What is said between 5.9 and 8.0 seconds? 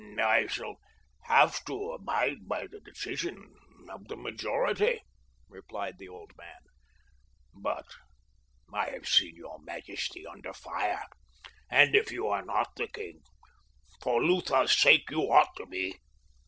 the old man. "But